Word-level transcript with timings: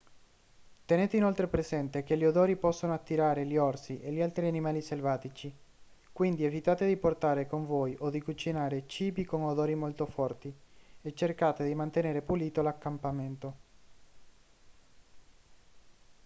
tenete 0.85 1.15
inoltre 1.17 1.45
presente 1.47 2.01
che 2.03 2.17
gli 2.17 2.25
odori 2.25 2.55
possono 2.55 2.91
attirare 2.91 3.45
gli 3.45 3.55
orsi 3.55 3.99
e 4.01 4.11
gli 4.11 4.19
altri 4.19 4.47
animali 4.47 4.81
selvatici 4.81 5.53
quindi 6.11 6.43
evitate 6.43 6.87
di 6.87 6.97
portare 6.97 7.45
con 7.45 7.67
voi 7.67 7.95
o 7.99 8.09
di 8.09 8.19
cucinare 8.19 8.87
cibi 8.87 9.25
con 9.25 9.43
odori 9.43 9.75
molto 9.75 10.07
forti 10.07 10.51
e 11.03 11.13
cercate 11.13 11.63
di 11.65 11.75
mantenere 11.75 12.23
pulito 12.23 12.63
l'accampamento 12.63 13.55